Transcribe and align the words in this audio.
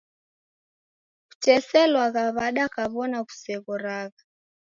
Kuteselwagha 1.27 2.23
w'ada 2.35 2.65
kaw'ona 2.75 3.19
kuseghoragha? 3.27 4.21